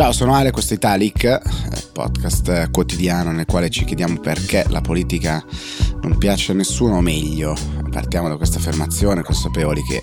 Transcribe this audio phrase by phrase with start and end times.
[0.00, 5.44] Ciao, sono Ale, questo è Italic, podcast quotidiano nel quale ci chiediamo perché la politica
[6.00, 7.54] non piace a nessuno, o meglio,
[7.90, 10.00] partiamo da questa affermazione consapevoli che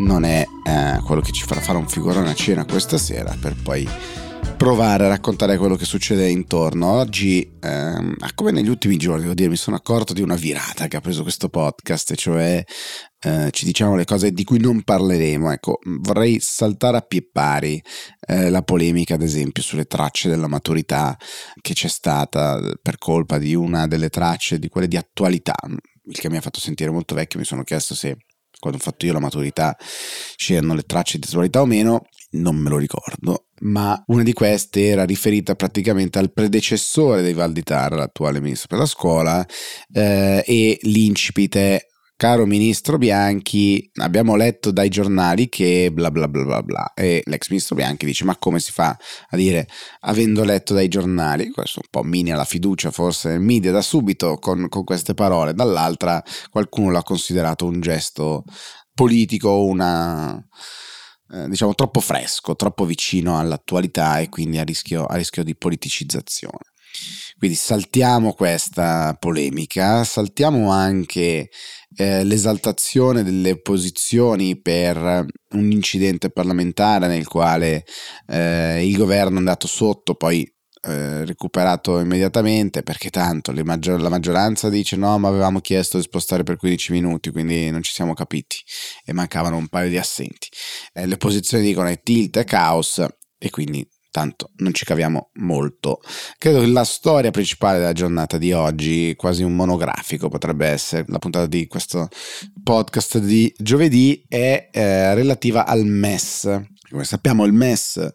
[0.00, 3.54] non è eh, quello che ci farà fare un figurone a cena questa sera per
[3.54, 3.88] poi
[4.56, 6.88] provare a raccontare quello che succede intorno.
[6.88, 10.96] Oggi, ehm, come negli ultimi giorni, devo dire, mi sono accorto di una virata che
[10.96, 12.64] ha preso questo podcast, cioè
[13.22, 15.52] eh, ci diciamo le cose di cui non parleremo.
[15.52, 17.82] Ecco, vorrei saltare a pie pari
[18.26, 21.16] eh, la polemica, ad esempio, sulle tracce della maturità
[21.60, 26.30] che c'è stata per colpa di una delle tracce, di quelle di attualità, il che
[26.30, 27.38] mi ha fatto sentire molto vecchio.
[27.38, 28.16] Mi sono chiesto se
[28.58, 29.76] quando ho fatto io la maturità
[30.36, 34.86] c'erano le tracce di attualità o meno, non me lo ricordo, ma una di queste
[34.86, 39.46] era riferita praticamente al predecessore dei Valditar, l'attuale ministro per la scuola,
[39.92, 41.80] eh, e l'incipit è
[42.20, 46.92] Caro ministro Bianchi, abbiamo letto dai giornali che bla bla bla bla bla.
[46.92, 48.94] E l'ex ministro Bianchi dice: Ma come si fa
[49.30, 49.66] a dire
[50.00, 51.48] avendo letto dai giornali?
[51.48, 55.54] Questo un po' mina la fiducia forse nel media da subito con, con queste parole.
[55.54, 58.44] Dall'altra, qualcuno l'ha considerato un gesto
[58.92, 60.36] politico, una
[61.32, 66.69] eh, diciamo troppo fresco, troppo vicino all'attualità e quindi a rischio, a rischio di politicizzazione.
[67.40, 71.48] Quindi saltiamo questa polemica, saltiamo anche
[71.96, 77.86] eh, l'esaltazione delle opposizioni per un incidente parlamentare nel quale
[78.26, 80.46] eh, il governo è andato sotto, poi
[80.82, 86.42] eh, recuperato immediatamente perché tanto maggior- la maggioranza dice no ma avevamo chiesto di spostare
[86.42, 88.58] per 15 minuti quindi non ci siamo capiti.
[89.02, 90.48] E mancavano un paio di assenti.
[90.92, 93.02] Eh, le opposizioni dicono è tilt è caos.
[93.42, 96.00] E quindi tanto non ci caviamo molto.
[96.38, 101.18] Credo che la storia principale della giornata di oggi, quasi un monografico potrebbe essere, la
[101.18, 102.08] puntata di questo
[102.62, 106.60] podcast di giovedì, è eh, relativa al MES.
[106.90, 108.12] Come sappiamo il MES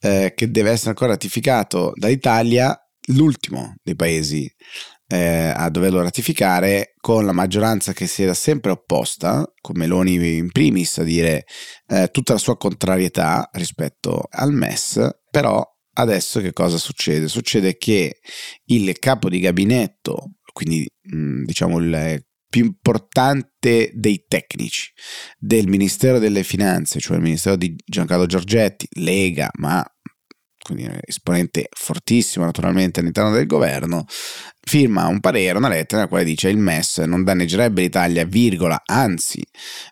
[0.00, 4.50] eh, che deve essere ancora ratificato dall'Italia, l'ultimo dei paesi
[5.12, 10.52] eh, a doverlo ratificare con la maggioranza che si era sempre opposta, con Meloni in
[10.52, 11.46] primis a dire
[11.88, 15.64] eh, tutta la sua contrarietà rispetto al MES, però
[15.94, 17.28] adesso che cosa succede?
[17.28, 18.20] Succede che
[18.66, 24.92] il capo di gabinetto, quindi mh, diciamo il più importante dei tecnici
[25.38, 29.84] del Ministero delle Finanze, cioè il Ministero di Giancarlo Giorgetti, Lega, ma
[30.72, 34.06] quindi esponente fortissimo naturalmente all'interno del governo,
[34.62, 39.42] firma un parere, una lettera nella quale dice il MES non danneggerebbe l'Italia, virgola, anzi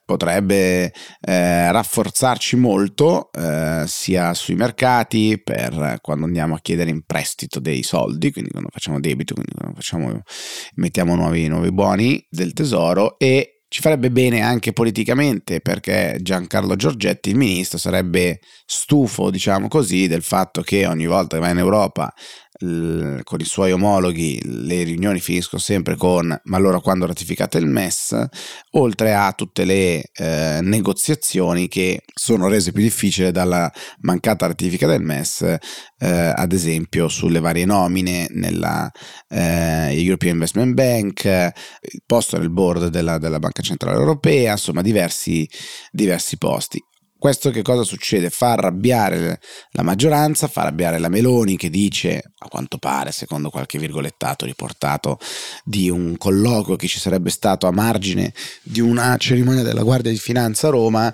[0.05, 7.59] potrebbe eh, rafforzarci molto eh, sia sui mercati per quando andiamo a chiedere in prestito
[7.59, 10.23] dei soldi, quindi quando facciamo debito, quindi quando facciamo,
[10.75, 17.31] mettiamo nuovi, nuovi buoni del tesoro e ci farebbe bene anche politicamente perché Giancarlo Giorgetti,
[17.31, 22.13] il ministro, sarebbe stufo, diciamo così, del fatto che ogni volta che va in Europa
[22.61, 28.27] con i suoi omologhi le riunioni finiscono sempre con ma allora quando ratificate il MES?
[28.73, 35.03] oltre a tutte le eh, negoziazioni che sono rese più difficili dalla mancata ratifica del
[35.03, 35.43] MES
[35.99, 38.91] eh, ad esempio sulle varie nomine nella
[39.29, 45.49] eh, European Investment Bank il posto nel board della, della Banca Centrale Europea insomma diversi,
[45.91, 46.83] diversi posti
[47.19, 48.31] questo che cosa succede?
[48.31, 49.41] Fa arrabbiare
[49.73, 55.19] la maggioranza, fa arrabbiare la Meloni che dice, a quanto pare, secondo qualche virgolettato riportato
[55.65, 58.33] di un colloquio che ci sarebbe stato a margine
[58.63, 61.13] di una cerimonia della Guardia di Finanza a Roma,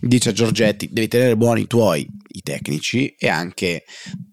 [0.00, 3.84] dice a Giorgetti, devi tenere buoni i tuoi, i tecnici, e anche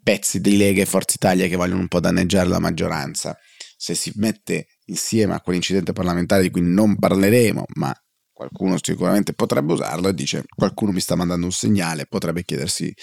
[0.02, 3.38] pezzi di Lega e Forza Italia che vogliono un po' danneggiare la maggioranza.
[3.78, 7.96] Se si mette insieme a quell'incidente parlamentare di cui non parleremo, ma
[8.32, 12.94] qualcuno sicuramente potrebbe usarlo e dice qualcuno mi sta mandando un segnale, potrebbe chiedersi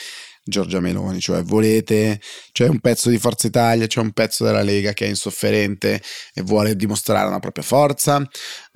[0.43, 2.21] Giorgia Meloni, cioè volete,
[2.53, 6.43] c'è un pezzo di Forza Italia, c'è un pezzo della Lega che è insofferente e
[6.43, 8.27] vuole dimostrare una propria forza,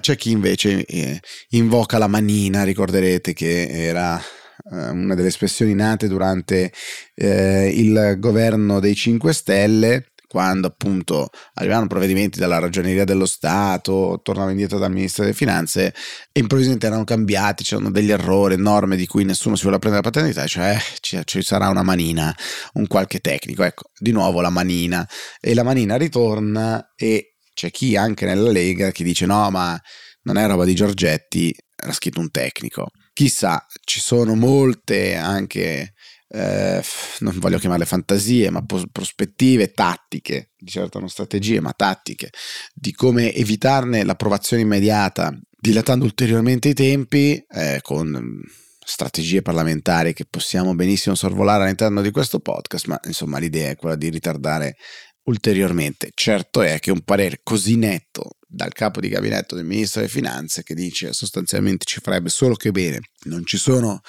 [0.01, 6.07] c'è chi invece eh, invoca la manina, ricorderete che era eh, una delle espressioni nate
[6.07, 6.73] durante
[7.15, 14.51] eh, il governo dei 5 Stelle quando appunto arrivavano provvedimenti dalla ragioneria dello Stato, tornava
[14.51, 15.95] indietro dal Ministero delle Finanze
[16.33, 20.11] e improvvisamente erano cambiati, c'erano degli errori, norme di cui nessuno si vuole prendere la
[20.11, 22.35] paternità, cioè ci, ci sarà una manina,
[22.75, 25.07] un qualche tecnico, ecco, di nuovo la manina
[25.39, 29.79] e la manina ritorna e c'è chi anche nella Lega che dice no ma
[30.23, 32.87] non è roba di Giorgetti, era scritto un tecnico.
[33.13, 35.93] Chissà, ci sono molte anche
[36.35, 36.83] eh,
[37.19, 42.31] non voglio chiamarle fantasie, ma prospettive tattiche, di certo non strategie, ma tattiche,
[42.73, 48.41] di come evitarne l'approvazione immediata, dilatando ulteriormente i tempi, eh, con
[48.85, 53.97] strategie parlamentari che possiamo benissimo sorvolare all'interno di questo podcast, ma insomma l'idea è quella
[53.97, 54.77] di ritardare
[55.25, 56.13] ulteriormente.
[56.15, 60.63] Certo è che un parere così netto dal capo di gabinetto del ministro delle finanze
[60.63, 64.01] che dice sostanzialmente ci farebbe solo che bene, non ci sono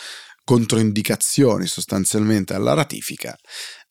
[0.44, 3.36] controindicazioni sostanzialmente alla ratifica,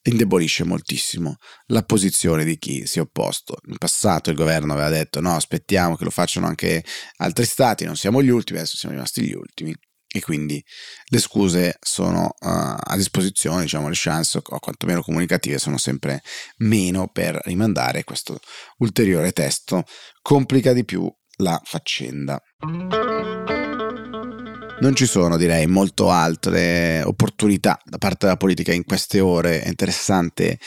[0.02, 3.56] indebolisce moltissimo la posizione di chi si è opposto.
[3.66, 6.84] In passato il governo aveva detto no, aspettiamo che lo facciano anche
[7.18, 9.74] altri stati, non siamo gli ultimi, adesso siamo rimasti gli ultimi
[10.14, 10.62] e quindi
[11.06, 16.22] le scuse sono uh, a disposizione, diciamo le chance o quantomeno comunicative sono sempre
[16.58, 18.38] meno per rimandare questo
[18.78, 19.84] ulteriore testo,
[20.20, 22.40] complica di più la faccenda.
[24.82, 29.62] Non ci sono, direi, molto altre opportunità da parte della politica in queste ore.
[29.62, 30.58] È interessante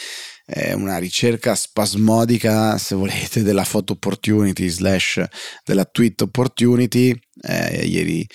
[0.45, 5.21] eh, una ricerca spasmodica, se volete, della photo opportunity slash
[5.65, 7.13] della tweet opportunity.
[7.41, 8.25] Eh, ieri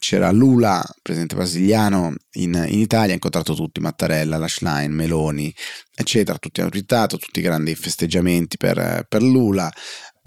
[0.00, 5.54] c'era Lula, presidente brasiliano, in, in, Italia, ha incontrato tutti, Mattarella, Lashline, Meloni,
[5.94, 9.72] eccetera, tutti hanno twittato, tutti i grandi festeggiamenti per, per Lula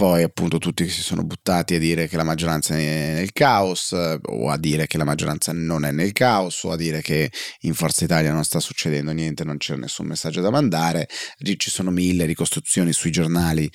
[0.02, 4.50] poi appunto tutti si sono buttati a dire che la maggioranza è nel caos o
[4.50, 7.32] a dire che la maggioranza non è nel caos o a dire che
[7.62, 11.08] in Forza Italia non sta succedendo niente, non c'è nessun messaggio da mandare,
[11.56, 13.70] ci sono mille ricostruzioni sui giornali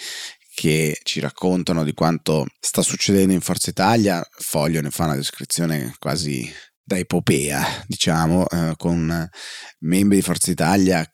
[0.53, 5.95] che ci raccontano di quanto sta succedendo in Forza Italia, Foglio ne fa una descrizione
[6.01, 6.53] quasi
[6.87, 9.29] da epopea, diciamo, eh, con
[9.81, 11.05] membri di Forza Italia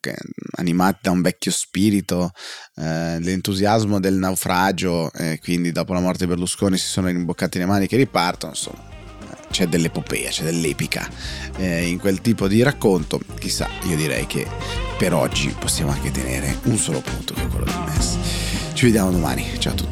[0.58, 2.30] animati da un vecchio spirito,
[2.76, 7.64] eh, l'entusiasmo del naufragio, eh, quindi dopo la morte di Berlusconi si sono rimboccati le
[7.64, 8.90] mani che ripartono, insomma.
[9.50, 11.06] C'è dell'epopea, c'è dell'epica
[11.56, 13.20] eh, in quel tipo di racconto.
[13.38, 14.46] Chissà, io direi che
[14.96, 18.18] per oggi possiamo anche tenere un solo punto che è quello di Messi.
[18.72, 19.91] Ci vediamo domani, ciao a tutti.